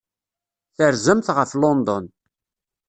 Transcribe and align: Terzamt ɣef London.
Terzamt 0.75 1.33
ɣef 1.37 1.49
London. 1.61 2.05